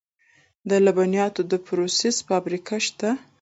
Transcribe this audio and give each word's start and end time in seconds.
د 0.69 0.71
لبنیاتو 0.85 1.41
د 1.51 1.53
پروسس 1.65 2.15
فابریکې 2.27 2.77
شته 2.87 3.09